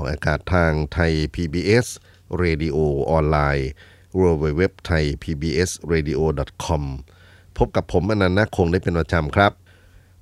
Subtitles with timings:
[0.00, 1.86] ออกอากาศทางไทย PBS
[2.42, 2.76] Radio
[3.10, 3.68] ออนไลน์
[4.20, 6.20] w w w t h a i PBS Radio
[6.64, 6.82] com
[7.56, 9.52] พบกับผมอนันต์นคงได้เป็นประจำครับ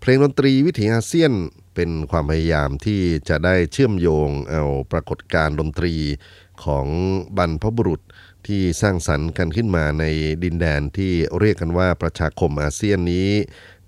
[0.00, 1.32] เพลงดนตรีวิถีอาเซียน
[1.74, 4.62] เป็นความพยายามที่จะได้เชื่อมโยงเอา
[4.92, 5.94] ปรากฏการณ์ดนตรี
[6.64, 6.86] ของ
[7.36, 8.00] บรรพบุรุษ
[8.46, 10.04] ที่สร้างสรรค์กันขึ้นมาใน
[10.44, 13.30] ดินแดนที่เรียกกันว่าประชาคมอาเซียนนี้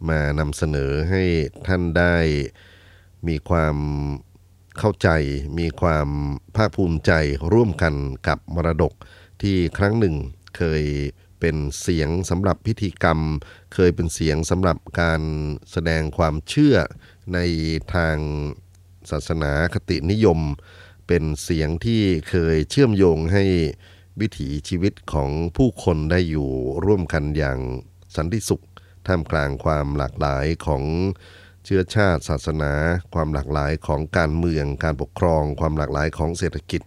[0.09, 1.22] มานำเสนอให้
[1.66, 2.16] ท่านได้
[3.28, 3.77] มีความ
[4.79, 5.09] เข้าใจ
[5.59, 6.09] มีความ
[6.56, 7.12] ภาคภูมิใจ
[7.52, 7.95] ร่วมกัน
[8.28, 8.92] กับมรดก
[9.42, 10.17] ที่ครั้งหนึ่ง
[10.56, 10.84] เคย
[11.41, 13.20] เป็นเสียงสำหรับพิธีกรรม
[13.75, 15.22] เคยเป็นเสียงสำหรับการ
[15.70, 16.77] แสดงความเชื่อ
[17.34, 17.39] ใน
[17.94, 18.17] ทาง
[19.11, 20.41] ศาสนาคตินิยม
[21.06, 23.44] เป็นเสียงที่เคยเชื่อมโยงให้
[24.20, 26.50] วิถีชีวิตของผู้คนได้อยู่
[26.84, 27.59] ร่วมกันอย่าง
[28.16, 28.64] สันติสุข
[29.06, 30.83] ท่ามกลางความหลากหลายของ
[31.64, 32.72] เชื้อชาติ ศาสนา
[33.14, 36.83] ความหลากหลายของการเมือง การปกครอง ความหลากหลายของเศรษฐกิจ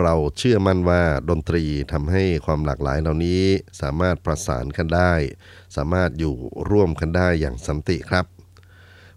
[0.00, 3.42] เราเชื่อมั่นว่าดนตรีทำให้ความหลากหลายเหล่านี้
[3.80, 5.12] สามารถประสานกันได้
[5.76, 6.34] สามารถอยู่
[6.70, 8.26] ร่วมกันได้อย่างสันติครับ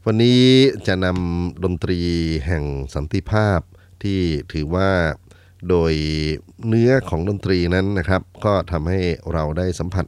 [0.05, 0.43] วันนี้
[0.87, 1.99] จะนำดนตรี
[2.47, 2.63] แห่ง
[2.95, 3.59] สันติภาพ
[4.03, 4.19] ที่
[4.53, 4.91] ถือว่า
[5.69, 5.93] โดย
[6.67, 9.01] เนื้อของดนตรีนั้นนะครับ ก็ทำให้
[9.33, 10.05] เราได้สัมผัส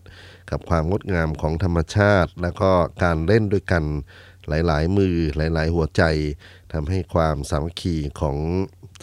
[0.52, 2.72] กับความงดงามของธรรมชาติ แล้วก็
[3.03, 3.83] การเล่นด้วยกัน
[4.50, 6.03] หลาย ๆ มือหลาย ๆ หัวใจ
[6.73, 8.38] ทำให้ความสามัคคีของ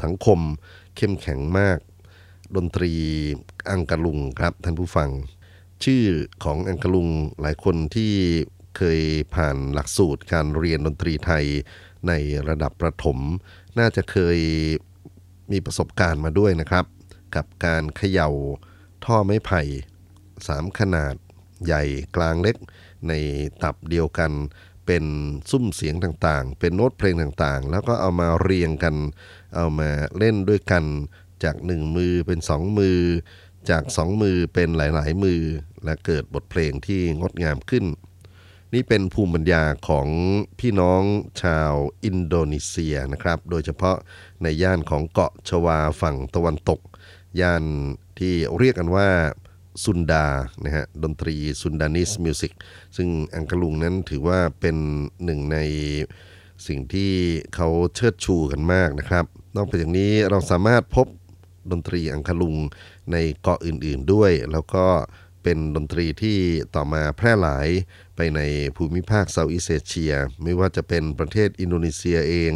[0.03, 0.41] สังคม
[0.97, 1.79] เข้มแข็งมาก
[2.57, 2.93] ดนตรี
[3.71, 5.11] อังกะลุงครับท่านผู้ฟัง
[5.85, 6.05] ชื่อ
[6.45, 7.09] ของอังกะลุง
[7.41, 8.13] หลายคนที่
[8.77, 9.01] เคย
[9.35, 11.47] ผ่านหลักสูตรการเรียนดนตรีไทย
[12.09, 12.13] ใน
[12.49, 13.19] ระดับประถม
[13.79, 14.39] น่าจะเคย
[15.53, 16.85] มีประสบการณ์มาด้วยนะครับ
[17.35, 18.31] กับการเขย่า
[19.05, 19.63] ท่อไม้ไผ่
[20.47, 21.15] สามขนาด
[21.65, 21.85] ใหญ่
[22.17, 22.57] กลางเล็ก
[23.09, 23.13] ใน
[23.63, 24.33] ตับเดียวกัน
[24.87, 25.05] เป็น
[25.51, 28.95] ซุ้มเสียงต่างๆ เป็นโน้ตเพลงต่างๆ แล้วก็เอามาเรียงกัน
[29.57, 30.85] เอามาเล่นด้วยกัน
[31.45, 33.01] จากหนึ่งมือเป็นสองมือ
[33.71, 35.41] จากสองมือเป็นหลายๆมือ
[35.85, 37.85] และเกิดบทเพลงที่งดงามขึ้น
[38.75, 40.09] นี่เป็นภูมิปัญญาของ
[40.59, 41.03] พี่น้อง
[41.43, 41.73] ชาว
[42.05, 43.97] อินโดนีเซียนะครับ โดยเฉพาะ
[44.43, 46.81] ในย่านของเกาะชวาฝั่งตะวันตก
[47.41, 47.65] ย่าน
[48.19, 49.09] ที่เรียกกันว่า
[49.85, 50.27] ซุนดา
[50.65, 52.53] นะฮะดนตรี Sundanese music
[52.97, 54.77] ซึ่งอังกะลุงนั้นถือว่าเป็น
[55.25, 55.59] หนึ่งใน
[56.67, 57.13] สิ่งที่
[57.55, 59.25] เขาเชิดชูกันมากนะครับ
[59.57, 61.07] นอกจากนี้เราสามารถพบ
[61.71, 62.57] ดนตรีอังกะลุง
[63.13, 64.85] ในเกาะอื่นๆด้วย แล้วก็
[65.49, 66.39] เป็นดนตรีที่
[66.75, 67.69] ต่อมาแพร่หลาย
[68.17, 68.41] ไปใน
[68.77, 70.13] ภูมิภาคเซาท์อีสเอเชีย
[70.43, 72.53] ไม่ว่าจะเป็นประเทศอินโดนีเซียเอง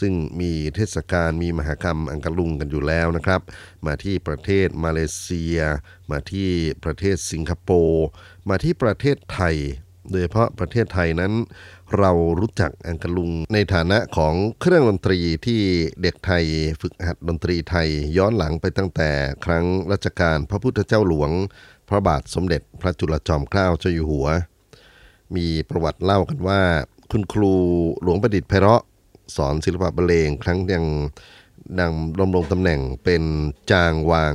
[0.00, 3.40] ซึ่งมีเทศกาลมีมหากรรมอังกะลุงกันอยู่แล้วนะครับ
[3.86, 5.58] มาที่ประเทศมาเลเซีย
[6.10, 6.50] มาที่
[6.84, 8.06] ประเทศสิงคโปร์
[8.48, 9.56] มาที่ประเทศไทย
[10.10, 11.32] โดยเฉพาะประเทศไทยนั้น
[11.98, 15.60] เรารู้จักอังกะลุงในฐานะของเครื่องดนตรีที่
[16.02, 16.44] เด็กไทย
[16.80, 19.10] ฝึกหัดดนตรีไทยย้อนหลังไปตั้งแต่
[19.44, 21.30] ครั้งรัชกาลพระพุทธเจ้าหลวง
[21.88, 24.26] พระบาทสมเด็จพระจุลจอมเกล้าเจ้าอยู่หัว
[25.36, 26.60] มีประวัติเล่ากันว่า
[27.10, 27.52] คุณครู
[28.02, 28.82] หลวงประดิษฐ์ไพเราะ
[29.36, 30.84] สอนศิลปะบรรเลงครั้งยัง
[31.80, 33.22] ดังดำรงตำแหน่งเป็น
[33.70, 34.34] จางวาง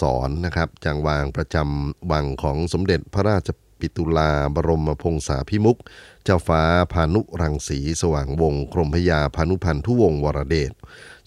[0.00, 3.48] สอนนะครับ จางวางประจำวังของสมเด็จพระราช
[3.80, 5.76] ปิตุลาบรมพงษาพิมุก
[6.24, 6.60] เจ้าฟ้า
[6.92, 10.72] พานุรังสีสว่างวงกรมพยาพานุพันธุวงศ์วรเดช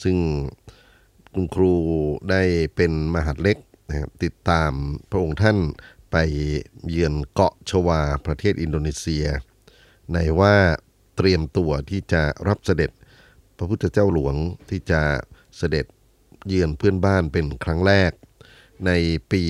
[0.04, 0.16] ซึ่ง
[1.34, 1.74] คุณครู
[2.30, 2.42] ได้
[2.76, 3.58] เป็นมหาดเล็ก
[3.88, 4.72] นะครับติดตาม
[5.10, 5.58] พระองค์ท่าน
[6.12, 6.16] ไป
[6.88, 9.26] เยือนเกาะชวาประเทศอินโดนีเซีย
[10.14, 10.56] ในว่า
[11.18, 12.92] เตรียมตัวที่จะรับเสด็จ
[13.58, 14.36] พระพุทธเจ้าหลวง
[14.70, 15.02] ที่จะ
[15.58, 15.86] เสด็จ
[16.48, 18.12] เยือนเพื่อนบ้านเป็นครั้งแรก
[18.86, 18.92] ใน
[19.32, 19.44] ปี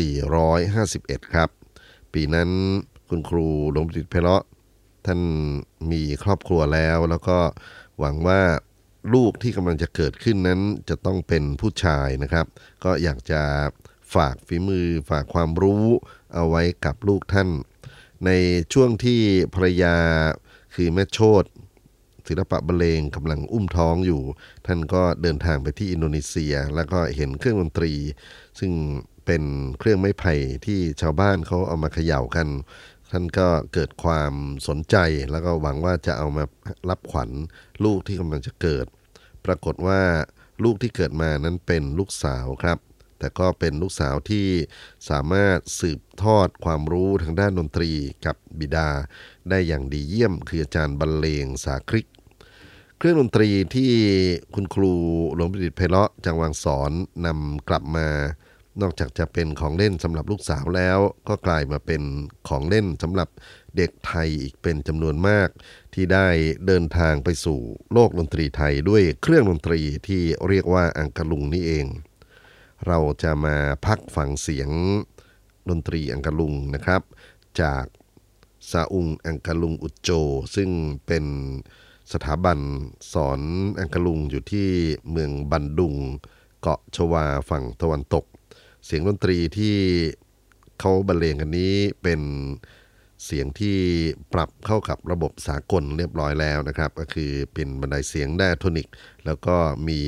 [0.00, 1.50] 2451 ครับ
[2.12, 2.50] ปีนั้น
[3.08, 4.44] คุณครูหลวงปิตเพลาะ
[5.06, 5.20] ท่าน
[5.92, 7.38] มีครอบครัวแล้วแล้วก็
[7.98, 8.40] หวังว่า
[9.14, 12.46] ลูกที่กำลังจะเกิดขึ้นนั้นจะต้องเป็นผู้ชายนะครับ
[12.84, 13.42] ก็อยากจะ
[14.14, 15.84] ฝากฝีมือฝากความรู้
[16.34, 17.48] เอาไว้กับลูกท่าน
[18.26, 18.30] ใน
[18.72, 19.20] ช่วงที่
[19.54, 19.96] ภรรยา
[20.74, 21.44] คือแม่โชต
[22.28, 24.22] ศิลปะบรรเลงกำลังอุ้มท้องอยู่
[24.66, 27.92] ท่านก็เดินทางไปที่อินโดนีเซีย แล้วก็เห็นเครื่องดนตรี
[28.60, 28.72] ซึ่ง
[29.26, 29.42] เป็น
[29.78, 30.34] เครื่องไม้ไผ่
[30.66, 32.48] ที่ชาวบ้านเขาเอามาเขย่ากัน
[33.10, 34.32] ท่านก็เกิดความ
[34.68, 34.96] สนใจ
[35.30, 36.44] แล้วก็หวังว่าจะเอามา
[36.88, 37.30] รับขวัญ
[37.84, 38.86] ลูกที่กำลังจะเกิด
[39.44, 40.00] ปรากฏว่า
[40.64, 42.78] ลูกที่เกิดมานั้นเป็นลูกสาวครับ
[43.18, 44.46] แต่ก็เป็นลูกสาวที่
[45.10, 47.90] สามารถสืบทอดความรู้ทางด้านดนตรี
[48.26, 48.88] กับบิดา
[49.50, 52.08] ได้อย่างดีเยี่ยมคืออาจารย์บรรเลงสาคริก
[52.98, 53.92] เครื่องดนตรีที่
[54.54, 54.92] คุณครู
[55.34, 56.92] หลวงประดิษฐ์ไพเราะจังหวังสอน
[57.26, 58.08] นำกลับมา
[58.80, 62.02] นอกจากจะเป็นของเล่นสำหรับลูกสาวแล้ว ก็กลายมาเป็น
[62.48, 63.28] ของเล่นสำหรับ
[63.76, 65.48] เด็กไทยอีกเป็นจำนวนมาก
[65.94, 66.28] ที่ได้
[66.66, 67.60] เดินทางไปสู่
[67.92, 71.86] โลกดนตรีไทยด้วยเครื่องดนตรีที่เรียกว่าอังกะลุงนี่เอง
[72.86, 73.56] เราจะมา
[73.86, 74.70] พักฟังเสียง
[75.68, 77.02] ดนตรีอังกะลุงนะครับ
[77.60, 77.84] จาก
[78.70, 80.10] ซาอุงอังกะลุงอุจโจ
[80.56, 80.70] ซึ่ง
[81.06, 81.24] เป็น
[82.12, 82.58] สถาบัน
[83.12, 83.40] สอน
[83.80, 84.68] อังกะลุงอยู่ที่
[85.10, 85.94] เมืองบันดุง
[86.60, 88.24] เกาะชวาฝั่งตะวันตก
[88.86, 89.76] เสียงดนตรีที่
[90.80, 92.20] เขาบรรเลงกันนี้เป็น
[93.24, 93.78] เสียงที่
[94.32, 98.88] ปรับเข้ากับระบบสากลเรียบร้อยแล้วนะครับ ก็คือเป็นบันไดเสียงไดโทนิก
[99.26, 99.56] แล้วก็
[99.88, 100.00] มี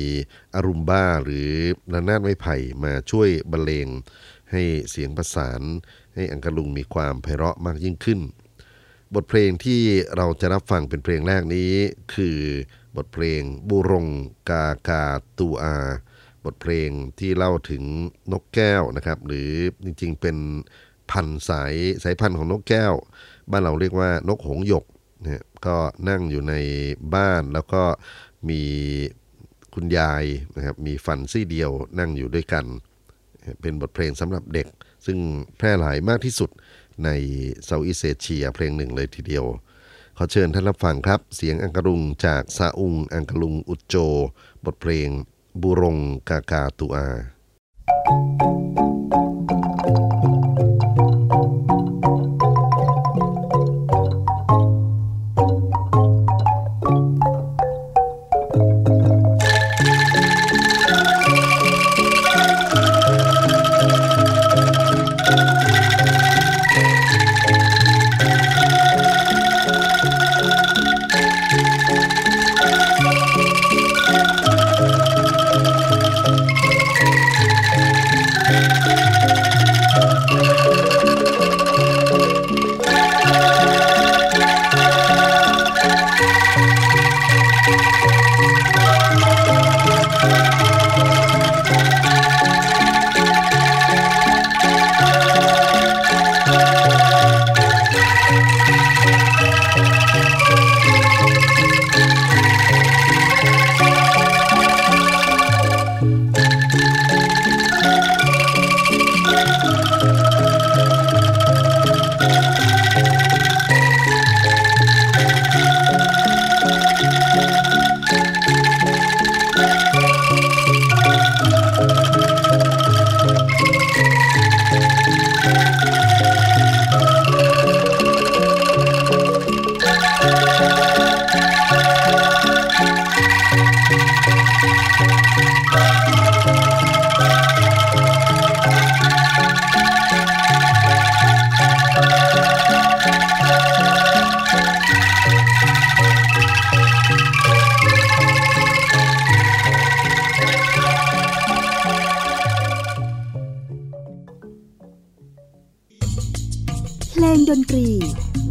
[0.55, 1.49] อารุมบ้าหรือ
[1.93, 3.87] ระนาดไม้ไผ่มาช่วยบรรเลง
[4.51, 5.61] ให้เสียงประสาน
[6.15, 8.19] ให้อังกะลุงมีความไพเราะมากยิ่งขึ้น
[9.15, 9.81] บทเพลงที่
[10.15, 11.73] เราจะรับฟังเป็นเพลงแรกนี้
[12.15, 12.39] คือ
[12.95, 14.07] บทเพลงบุรง
[14.49, 15.05] กากา
[15.37, 15.75] ตูอา
[16.45, 17.83] บทเพลงที่เล่าถึง
[18.31, 19.49] นกแก้วนะครับ หรือ
[19.83, 20.37] จริงๆเป็น
[21.11, 21.73] พันสาย
[22.03, 22.93] สายพันธุ์ของนกแก้ว
[23.51, 24.85] บ้านเราเรียกว่านกหงหยก
[25.21, 25.77] นะก็
[26.09, 26.53] นั่งอยู่ใน
[27.15, 27.83] บ้านแล้วก็
[28.49, 28.61] มี
[29.73, 30.23] คุณยาย
[30.55, 32.65] นะครับมีฟันซี่เดียวนั่งอยู่ด้วยกัน
[33.61, 34.67] เป็นบทเพลงสำหรับเด็ก
[35.05, 35.17] ซึ่ง
[35.57, 36.49] แพร่หลายมากที่สุด
[37.05, 37.09] ใน
[37.65, 39.45] เซาท์อีสเอเชียเพลงหนึ่งเลยทีเดียว
[40.17, 43.95] ขอเชิญท่านรับฟังครับ เสียงอังกะลุงจากซาอุงอังกะลุงอุจโจ
[44.65, 45.09] บทเพลง
[45.61, 45.83] บุร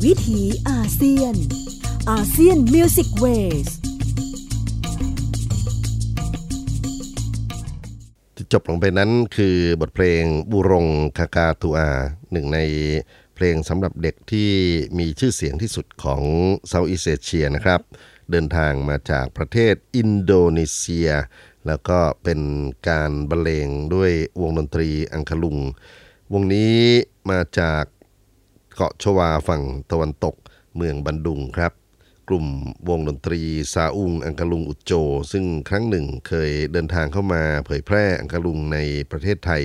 [0.04, 1.34] วิถีอาเซียน
[2.10, 3.68] ASEAN Music Ways
[8.52, 10.22] จบลงไปนั้นคือบทเพลง
[10.52, 10.86] Burung
[11.18, 11.90] Kakatua
[12.32, 12.58] หนึ่งใน
[13.34, 14.50] เพลงสำหรับเด็กที่
[14.98, 16.22] มีชื่อเสียงที่สุดของ
[16.68, 17.80] Southeast Asia นะครับ
[18.30, 21.10] เดินทางมาจากประเทศอินโดนีเซีย
[21.66, 22.40] แล้วก็เป็น
[22.88, 25.58] การบรรเลงด้วยวงดนตรีอังกะลุง
[26.32, 26.78] วงนี้
[27.30, 27.84] มาจาก
[28.74, 30.34] เกาะชวาฝั่งตะวันตก
[30.76, 31.72] เมืองบันดุงครับ
[32.28, 32.46] กลุ่ม
[32.88, 33.40] วงดนตรี
[33.74, 34.92] ซาอุงอังกะลุงอุจโจ
[35.32, 38.78] ซึ่งครั้งหนึ่งเคยเดินทางเข้ามาเผยแพร่อังกะลุงใน
[39.10, 39.64] ประเทศไทย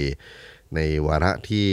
[0.75, 1.69] ในวาระที่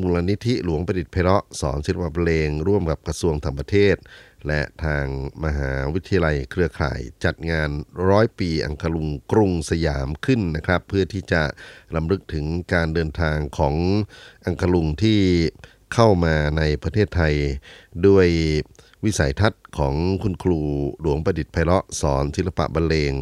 [0.00, 3.96] มูลนิธิหลวงประดิษฐ์เพราะสอนศิลปะเพลง ร่วมกับกระทรวงต่างประเทศ
[4.46, 5.06] และทาง
[5.44, 7.70] มหาวิทยาลัยเครือข่ายจัดงาน
[8.08, 11.42] ร้อยปีอังคลุงกรุงสยามขึ้นนะครับ เพื่อที่จะ
[11.94, 13.74] รำลึกถึงการเดินทางของ
[14.46, 15.20] อังคลุงที่
[15.94, 17.34] เข้ามาในประเทศไทย
[18.06, 18.28] ด้วย
[19.04, 20.60] วิสัยทัศน์ของคุณครู
[21.00, 23.12] หลวงประดิษฐ์ไพเราะสอนศิลปะบรรเลง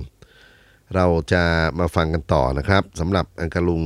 [0.94, 1.44] เราจะ
[1.78, 3.84] มาฟังกันต่อนะครับสำหรับอังกะลุง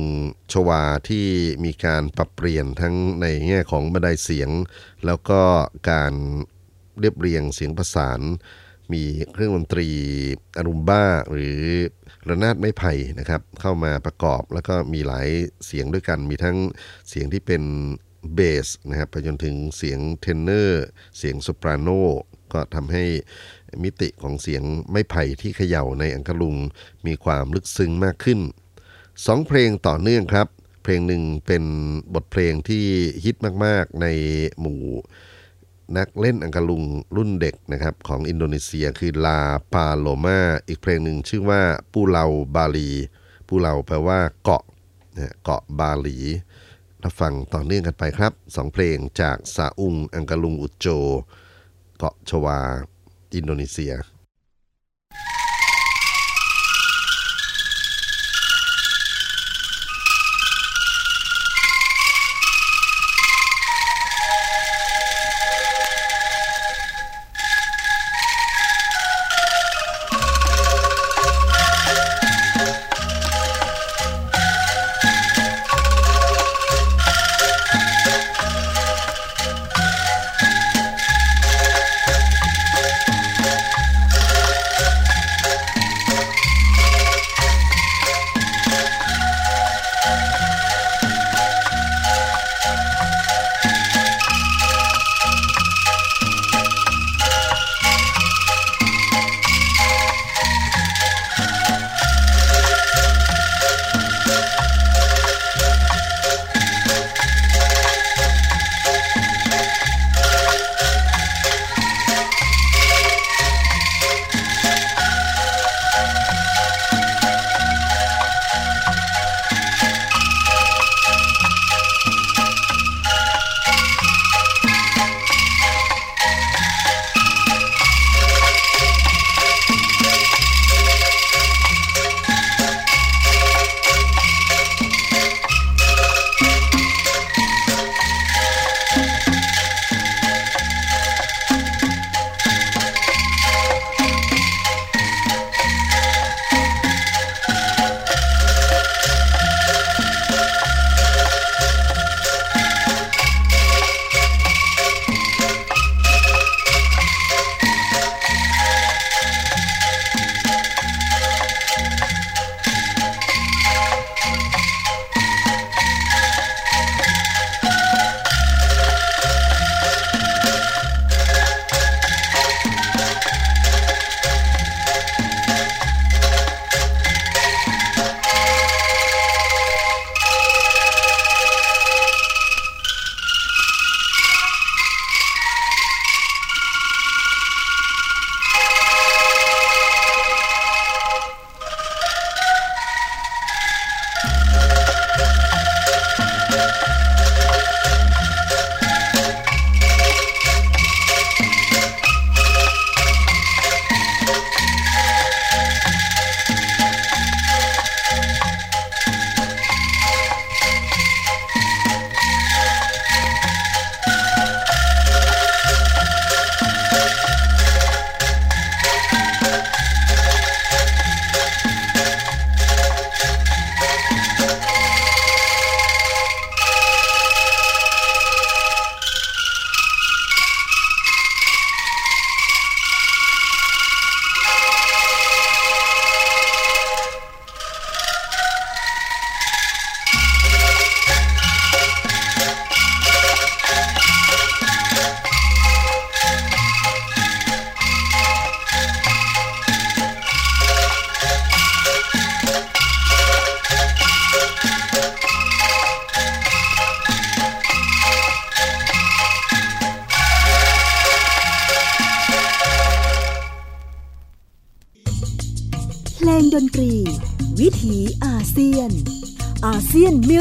[0.51, 1.27] ชวาที่
[1.65, 4.49] มีการปรับเปลี่ยนทั้งในแง่ของบันไดเสียง
[5.05, 5.41] แล้วก็
[5.91, 6.13] การ
[6.99, 8.21] เรียบเรียงเสียงประสาน
[8.93, 9.89] มีเครื่องดนตรี
[10.57, 11.59] อารุมบ้าหรือ
[12.27, 15.27] ระนาดไม้ไผ่นะครับ เข้ามาประกอบแล้วก็มีหลาย
[15.65, 16.57] เสียงด้วยกัน มีทั้ง
[17.09, 17.63] เสียงที่เป็น
[18.33, 20.85] เบสนะครับไปจนถึงเสียงเทนเนอร์
[21.17, 21.89] เสียงโซปราโน
[22.53, 23.05] ก็ทำให้
[23.83, 26.55] มิติของเสียงไม้ไผ่ที่เขย่าในอังกะลุง
[27.05, 28.39] มีความลึกซึ้งมากขึ้น
[29.25, 30.47] สองเพลงต่อเนื่องครับ
[30.83, 31.63] เพลงหนึ่งเป็น
[32.13, 32.85] บทเพลงที่
[33.23, 34.07] ฮิตมาก ๆ ใน
[34.59, 34.83] หมู่
[35.97, 36.83] นักเล่นอังกะลุง
[37.15, 39.39] รุ่นเด็กนะครับของอินโดนีเซียคือลา
[39.73, 41.61] ปาโลมาอีกเพลงหนึ่งชื่อว่า
[41.93, 42.89] ปูเลาบาลี
[43.47, 44.63] ปูเลาแปลว่าเกาะ
[45.17, 46.17] นะเกาะบาหลี
[47.05, 50.87] รับฟังต่อเนื่องกันไปครับสองเพลงจากซาอุงอังกาลุงอุจโจ
[51.97, 52.59] เกาะชวา
[53.33, 53.93] อินโดนีเซีย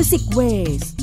[0.09, 0.94] เซี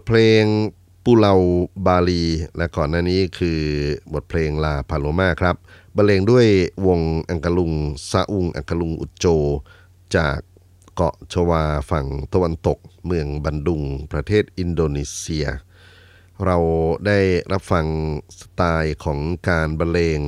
[0.00, 0.42] ทเพลง
[1.04, 1.34] ปูเลา
[1.86, 2.24] บาลี
[2.56, 3.60] และก่อนหน้านี้คือ
[4.12, 5.56] บทเพลงลาพาโลมาครับ
[5.96, 6.46] บรรเลงด้วย
[6.86, 7.72] วงอังกะลุง
[8.10, 9.26] ซาอุงอังกะลุงอุจโจ
[10.16, 10.38] จาก
[10.94, 15.46] เกาะชวาฝั่งตะวันตก เมืองบันดุง ประเทศอินโดนีเซีย
[16.44, 16.56] เรา
[17.06, 17.20] ได้
[17.52, 17.86] รับฟัง
[18.40, 20.20] สไตล์ของการบรรเลง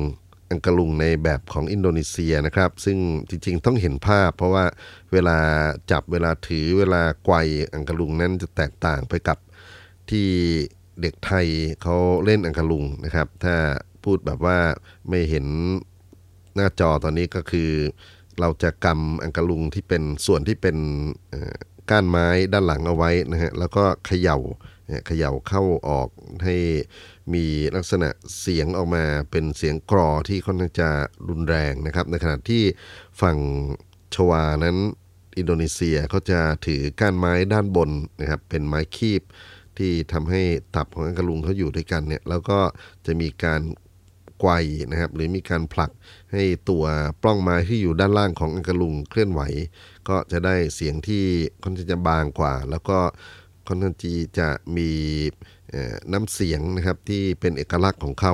[0.51, 2.97] อังกะลุงในแบบของอินโดนีเซียนะครับ ซึ่ง
[3.29, 4.65] จริงๆต้องเห็นภาพ เพราะว่า
[5.11, 5.39] เวลา
[5.91, 7.35] จับเวลาถือเวลาไกว
[7.73, 9.37] อังกะลุงนั้นจะแตกต่างไปกับ
[10.11, 10.29] ที่
[11.01, 11.47] เด็กไทย
[11.81, 13.55] เขาเล่นอังกะลุงนะครับ ถ้า
[14.03, 14.59] พูดแบบว่า
[15.09, 15.45] ไม่เห็น
[16.55, 17.71] หน้าจอตอนนี้ก็คือ
[18.39, 20.77] เราจะกำอังกะลุงที่เป็นส่วนที่เป็น
[21.89, 24.39] ก้านไม้ด้านหลังเอาไว้นะฮะแล้วก็เขย่า
[25.07, 26.09] เขย่าเข้าออก
[26.43, 26.57] ให้
[27.33, 30.89] มีลักษณะเสียงออกมาเป็นเสียงกรอที่ค่อนข้างจะ
[31.29, 32.63] รุนแรงนะครับ ในขณะที่
[33.21, 33.37] ฝั่ง
[34.15, 34.77] ชวานั้น
[35.37, 39.21] อินโดนีเซียเขาจะถือก้านไม้ด้านบนนะครับเป็นไม้คีบ
[39.79, 40.41] ที่ทำให้
[40.75, 42.59] ตับของอังกะลุงเขาอยู่ด้วยกันเนี่ยแล้วก็
[43.05, 43.61] จะมีการ
[44.39, 44.51] ไกว
[44.91, 45.91] นะครับหรือมีการผลัก
[46.33, 46.83] ให้ตัว
[47.21, 49.41] ปล้องไม้ที่อยู่ด้านล่างของอังกะลุงเคลื่อนไหว
[50.09, 51.23] ก็จะได้เสียงที่
[51.63, 52.99] ค่อนข้างจะบางกว่า แล้วก็
[53.67, 54.89] ค่อนข้างจีจะมี
[56.13, 58.33] น้ำเสียงนะครับที่เป็นเอกลักษณ์ของเขา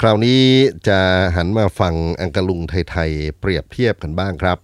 [0.00, 0.42] คราวนี้
[0.88, 1.00] จะ
[1.36, 4.58] หันมาฟังอังกะลุงไทยๆเปรียบเทียบกันบ้างครับ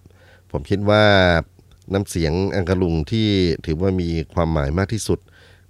[0.51, 1.05] ผมคิดว่า
[1.93, 3.29] น้ำเสียงอังกะลุงที่
[3.65, 5.19] ถือว่ามีความหมายมากที่สุด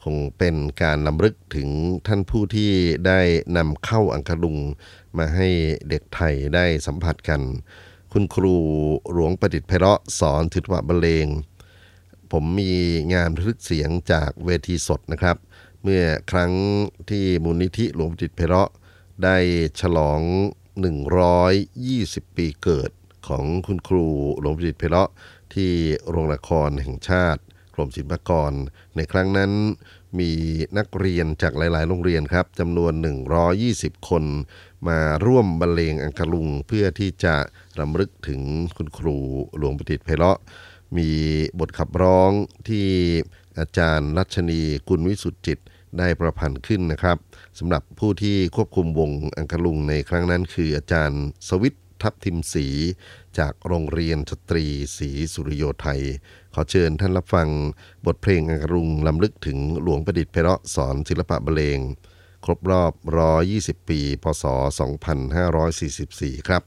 [0.05, 1.69] คงเป็นการลำลึกถึง
[2.07, 2.71] ท่านผู้ที่
[3.07, 3.21] ได้
[3.57, 4.57] นำเข้าอังคลุง
[5.17, 5.49] มาให้
[5.89, 7.41] เด็กไทยได้สัมผัสกัน
[8.11, 8.55] คุณครู
[9.11, 11.27] หลวงประดิษฐ์ไพเราะสอนถิตวะบรรเลง
[12.31, 12.73] ผมมี
[13.13, 15.37] งานทึกเสียงจากเวทีสดนะครับ
[15.83, 16.51] เมื่อครั้ง
[17.09, 18.69] ที่มูลนิธิหลวงประดิษฐ์ไพเราะ
[19.23, 19.37] ได้
[19.81, 20.21] ฉลอง
[21.43, 22.91] 120 ปีเกิด
[23.27, 24.05] ของคุณครู
[24.39, 25.09] หลวงประดิษฐ์ไพเราะ
[25.53, 25.71] ที่
[26.09, 27.41] โรงละครแห่งชาติ
[27.75, 28.53] กรมศิลปากร
[28.95, 29.51] ในครั้งนั้น
[30.19, 30.31] มี
[30.77, 32.93] นักเรียนจากหลาย ๆ โรงเรียนครับจำนวน
[33.51, 34.23] 120 คน
[34.87, 37.35] มาร่วมบรรเลงอังคลุง เพื่อที่จะ
[37.79, 38.41] รำลึกถึง
[38.77, 39.17] คุณครู
[39.57, 40.39] หลวงประดิษฐ์ไพเราะ
[40.97, 41.09] มี
[41.59, 42.31] บทขับร้อง
[42.69, 42.87] ที่
[43.59, 45.59] อาจารย์รัชนีกุลวิสุทธิจิต
[45.97, 47.17] ได้ประพันธ์ขึ้นนะครับ
[47.59, 52.67] สำหรับผู้ที่ควบคุมวงอังคลุงในครั้งนั้นคืออาจารย์สวิตทัพทิมศรี
[53.39, 54.65] จากโรงเรียนสตรี
[54.97, 56.01] ศรีสุริโยไทย
[56.57, 57.47] ขอเชิญท่านรับฟัง
[58.05, 61.79] บทเพลงอังกรุงลำลึกถึงหลวงประดิษฐ์เพราะสอนศิลปะบรรเลง
[62.45, 62.93] ครบรอบ
[63.41, 64.43] 120 ปี พศ
[66.31, 66.63] 2544 ครับ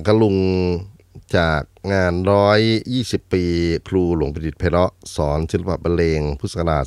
[0.00, 0.38] งอังกะลุง
[1.36, 2.14] จากงาน
[2.72, 3.44] 120 ปี
[3.88, 6.84] ครูหลวงประดิษฐ์เพเราะสอนศิลปะบรรเลงพุทธศักราช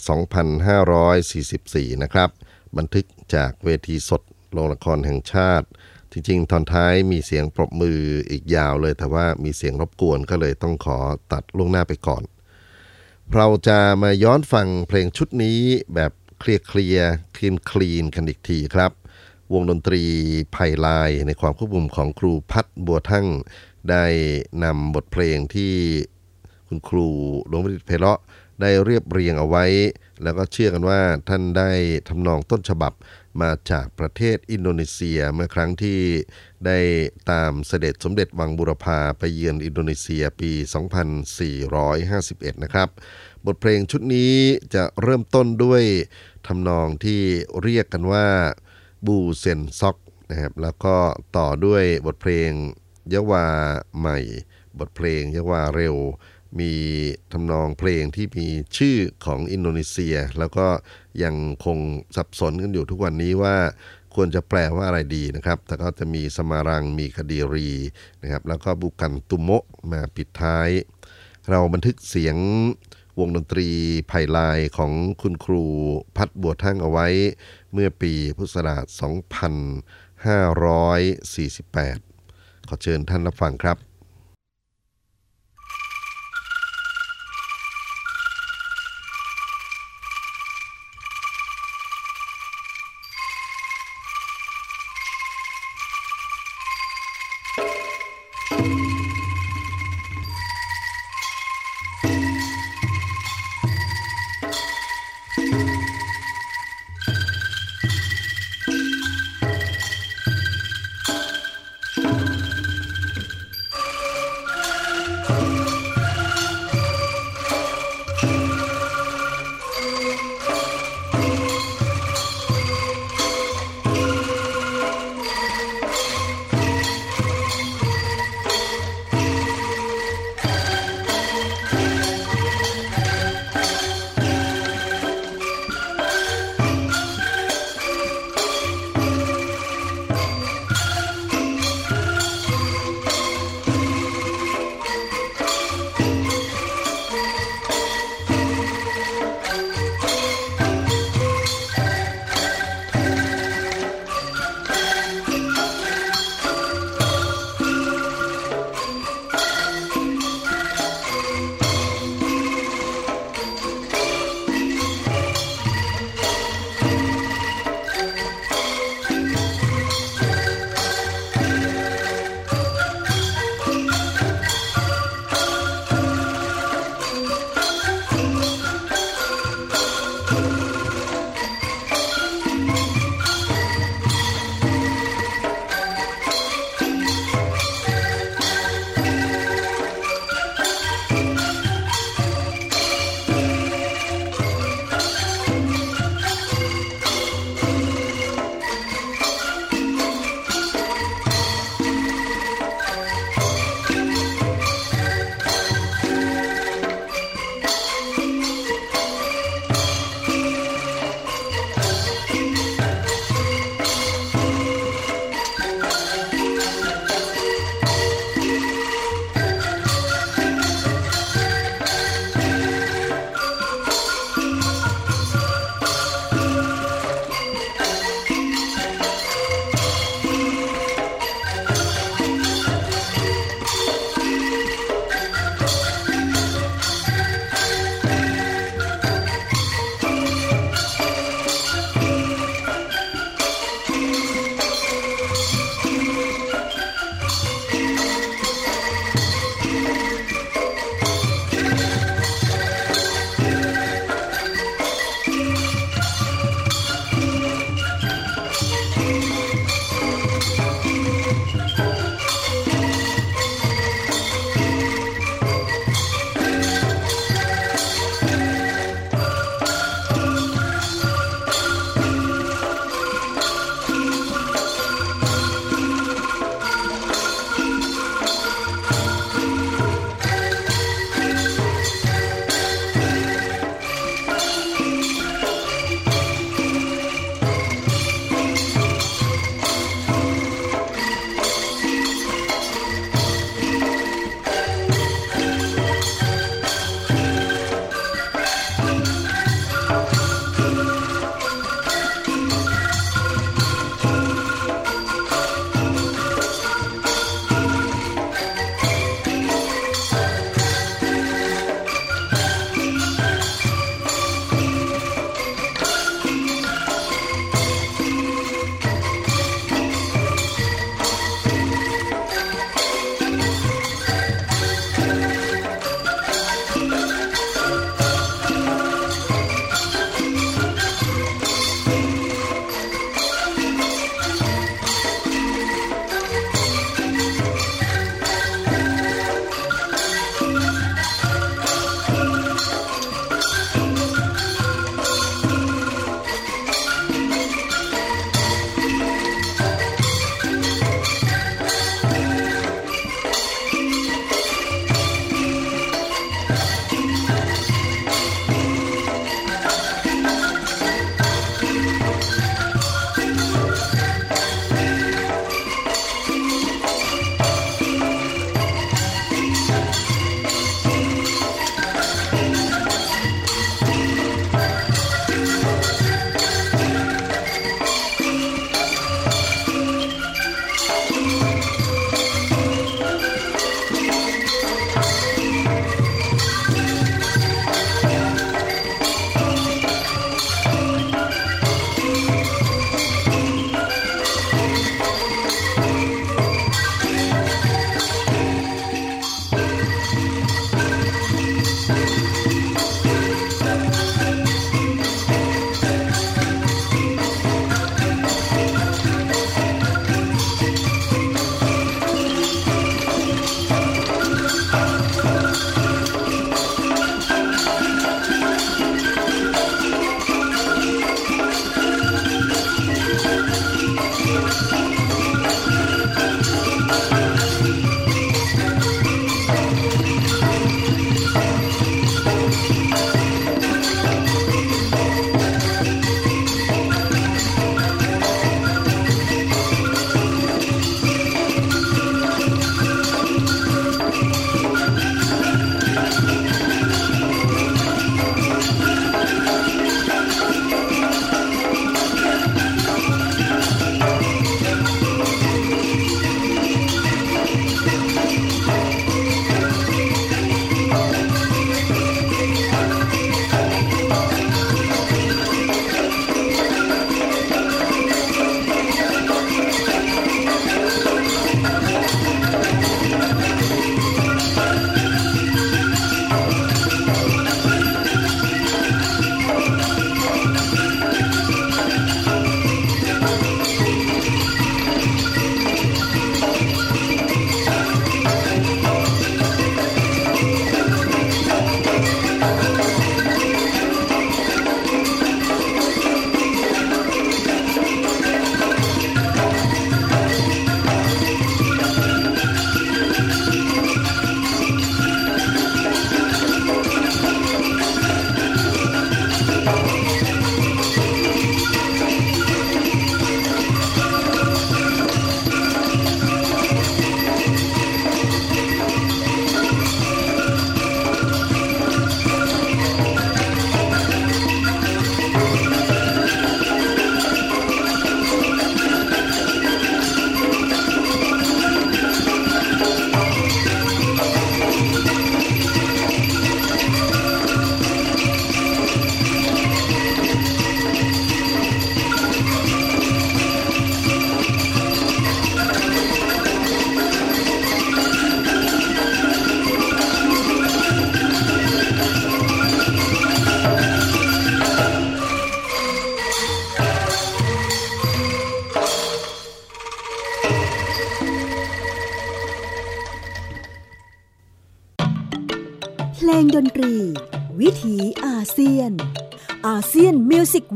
[1.89, 2.29] 2544 นะครับ
[2.77, 4.21] บันทึกจากเวทีสด
[4.51, 5.67] โรงละครแห่งชาติ
[6.11, 7.99] จริงๆ ตอนท้ายมีเสียงปรบมือ
[8.31, 10.97] อีกยาวเลย แต่ว่ามีเสียงรบกวนก็เลยต้องขอ
[11.31, 12.23] ตัดล่วงหน้าไปก่อน
[13.35, 15.59] เราจะมาย้อนฟังเพลงชุดนี้
[15.95, 18.91] แบบเคลียร์เคลียร์คลีนคลีนกันอีกทีครับ
[19.53, 20.03] วงดนตรี
[20.51, 23.27] ไผ่ลายในความควบคุมของครูพัฒน์บัวทั่ง
[23.89, 24.05] ได้
[24.63, 25.73] นำบทเพลงที่
[26.67, 27.07] คุณครู
[27.47, 28.19] หลวงประดิษฐ์ไพเราะ
[28.61, 29.65] ได้เรียบเรียงเอาไว้
[30.23, 31.71] แล้วก็เชื่อกันว่าท่านได้
[32.09, 32.93] ทำนองต้นฉบับ
[33.41, 35.99] มาจากประเทศอินโดนีเซียเมื่อครั้งที่
[36.65, 36.79] ได้
[37.31, 40.51] ตามเสด็จสมเด็จวังบุรพาไปเยือนอินโดนีเซียปี
[41.73, 42.89] 2451 นะครับ
[43.45, 44.33] บทเพลงชุดนี้
[44.75, 45.83] จะเริ่มต้นด้วย
[46.47, 47.21] ทำนองที่
[47.61, 48.27] เรียกกันว่า
[49.05, 49.97] บูเซนซอก
[50.29, 50.95] นะครับแล้วก็
[51.37, 52.51] ต่อด้วยบทเพลง
[53.13, 53.47] ยะวา
[53.99, 54.19] ใหม่
[54.79, 55.95] บทเพลงยะวาเร็ว
[56.59, 56.73] มี
[57.31, 60.67] ทำนองเพลงที่มีชื่อของอินโดนีเซีย แล้วก็
[61.23, 61.35] ยัง
[61.65, 61.77] คง
[62.15, 63.55] สับสนกันอยู่ทุกวันนี้ว่า
[64.15, 67.69] ควรจะแปลว่าอะไรดีนะครับ แต่ก็จะมีสมารัง มีคดีรี
[68.21, 70.69] นะครับ แล้วก็บุกันตุโมะมาปิดท้าย
[71.49, 72.35] เราบันทึกเสียง
[73.19, 73.67] วงดนตรี
[74.07, 75.63] ไผ่ลายของคุณครู
[76.17, 77.07] พัดบัวทั้งเอาไว้
[77.73, 78.85] เมื่อปีพุทธศักราช
[81.93, 83.77] 2548 ขอเชิญท่านรับฟังครับ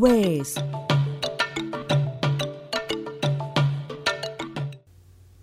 [0.04, 0.50] Music Ways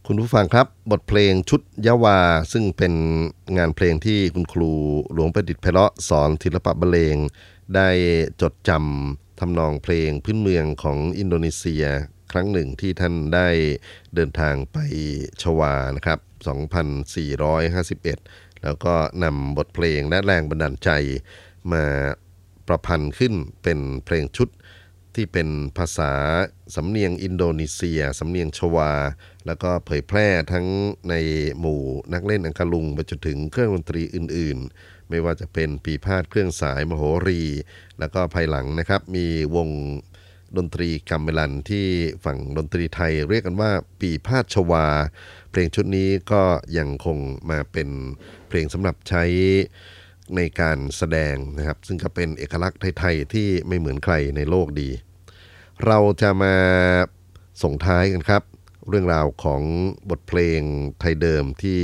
[0.07, 2.21] คุณผู้ฟังครับบทเพลงชุดยะวา
[2.53, 2.95] ซึ่งเป็น
[3.57, 4.73] งานเพลงที่คุณครู
[5.13, 7.17] หลวงประดิษฐ์ไพเราะสอนศิลปะบรรเลง
[7.75, 7.89] ได้
[8.43, 11.85] จดจำทำนองเพลงพื้นเมืองของอินโดนีเซีย
[12.33, 13.49] ครั้งหนึ่งที่ท่านได้
[14.15, 14.79] เดินทางไป
[15.43, 16.19] ชวานะครับ
[16.97, 18.95] 2451 แล้วก็
[19.25, 20.91] นำบทเพลงและแรงบันดาลใจ
[21.73, 21.85] มา
[22.69, 24.49] ประพันธ์ขึ้นเป็นเพลงชุด
[25.15, 25.49] ที่เป็น
[25.79, 26.13] ภาษา
[26.77, 28.93] สำเนียงอินโดนีเซีย สำเนียงชวา
[29.47, 30.67] แล้วก็เผยแพร่ทั้ง
[31.11, 31.15] ใน
[31.61, 37.43] หมู่นักเล่นอังคาลุงไปจนถึงเครื่องดนตรีอื่น ๆ ไม่ว่าจะเป็นปีพาดเครื่องสายมโหรี
[37.99, 39.69] แล้วก็ภายหลังนะครับมีวง
[40.57, 41.87] ดนตรีกัมเมลันที่
[42.25, 44.87] ฝั่งดนตรีไทยเรียกกันว่าปีพาดชวา
[45.51, 46.43] เพลงชุดนี้ก็
[46.79, 47.19] ยังคง
[47.51, 47.89] มาเป็น
[48.49, 49.25] เพลงสำหรับใช้
[50.37, 54.91] ในการแสดงนะครับ ซึ่งก็เป็นเอกลักษณ์ไทยๆที่ไม่เหมือนใครในโลกดี
[55.87, 56.55] เราจะมา
[57.63, 58.43] ส่งท้ายกันครับ
[58.89, 59.63] เรื่องราวของ
[60.11, 60.61] บทเพลง
[61.01, 61.81] ไทยเดิมที่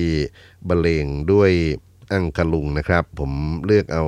[0.68, 1.53] บรรเลงด้วย
[2.12, 3.32] อังกะลุงนะครับ ผม
[3.66, 4.05] เลือกเอา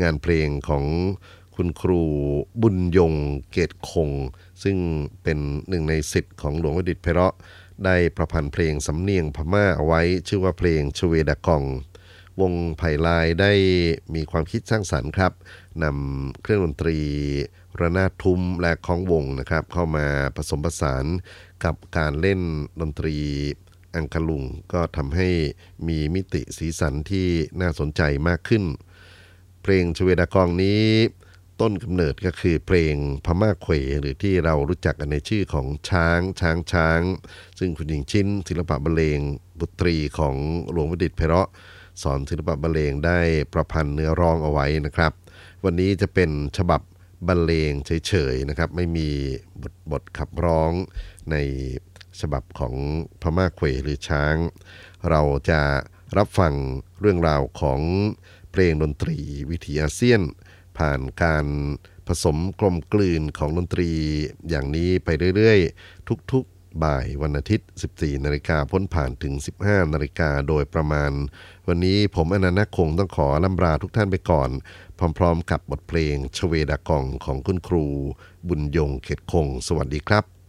[0.00, 0.84] งานเพลงของ
[1.56, 2.02] คุณครู
[2.62, 3.14] บุญยง
[3.50, 4.10] เกตคง
[4.62, 4.76] ซึ่ง
[5.22, 7.34] เป็นหนึ่งในสิทธิ์ของหลวงวิดิตไพราะ
[7.84, 11.64] ได้ประพันธ์เพลงสำเนียงพม่าเอาไว้ชื่อว่าเพลงชเวดากอง
[12.40, 13.52] วงไผ่ลายได้
[14.14, 15.32] มีความคิดสร้างสรรค์ครับ
[15.82, 16.98] นำเครื่องดนตรี
[17.80, 21.04] ระนาดทุ้มและของวงนะครับ เข้ามาผสมผสาน
[21.64, 22.40] กับการเล่น
[22.80, 23.16] ดนตรี
[23.96, 25.28] อังคาลุงก็ทำให้
[25.88, 27.28] มีมิติสีสันที่
[27.60, 28.64] น่าสนใจมากขึ้น
[29.62, 30.84] เพลงชเวดากองนี้
[31.60, 37.00] ต้นกำเนิดก็คือเพลงพม่าเขวหรือที่เรารู้จักกันในชื่อของช้างช้างช้าง
[37.58, 39.20] ซึ่งคุณหญิงชิ้นศิลปะบรรเลง
[39.60, 40.36] บุตรีของ
[40.70, 41.48] หลวงวดิษฐ์ไพราะ
[42.02, 43.18] สอนศิลปะบรรเลงได้
[43.52, 45.12] ประพันธ์เนื้อร้องเอาไว้นะครับ
[45.64, 46.80] วันนี้จะเป็นฉบับ
[47.28, 49.08] บรรเลงเฉยๆนะครับ ไม่มี
[49.62, 50.72] บทบทขับร้อง
[51.30, 51.36] ใน
[52.20, 52.74] ฉบับของ
[53.22, 54.36] พม่าเขวหรือช้าง
[55.10, 55.60] เราจะ
[56.16, 56.54] รับฟัง
[57.00, 57.80] เรื่องราวของ
[58.50, 59.18] เพลงดนตรี
[59.50, 60.22] วิถีอาเซียน
[60.78, 61.46] ผ่านการ
[62.06, 63.90] ผสมกลมกลืนของดนตรี
[64.48, 71.12] อย่างนี้ไปเรื่อยๆ ทุกๆ บ่ายวันอาทิตย์ 14 นาฬิกาพ้นผ่านถึง 15 นาฬิกาโดยประมาณ
[71.68, 74.50] วันนี้ผมอนันต์คงต้องขอลำลาทุกท่านไปก่อน
[75.18, 77.86] พร้อมๆกับบทเพลงชเวดากองของคุณครู
[78.48, 80.39] บุญยงเขตคง สวัสดีครับ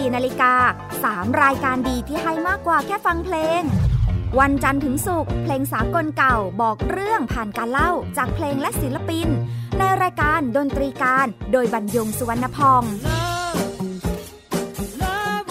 [0.00, 0.54] 14 นาฬิกา
[1.02, 3.62] 3 รายการดีที่ให้มากกว่าแค่ฟังเพลง
[4.38, 9.28] วันจันทร์ถึงศุกร์เพลงสากลเก่าบอกเรื่องผ่านการเล่าจากเพลงและศิลปิน
[9.78, 12.82] ในรายการดนตรีการโดยบรรยงสุวรรณพอง
[15.02, 15.50] Love